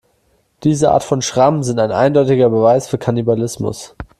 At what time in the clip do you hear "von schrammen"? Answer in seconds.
1.03-1.61